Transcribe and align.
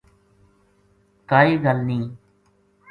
کائے 1.29 1.53
گل 1.63 1.79
نیہہ‘‘ 1.87 2.09